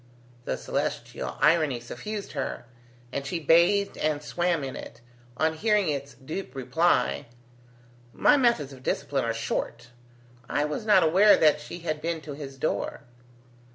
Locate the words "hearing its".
5.53-6.15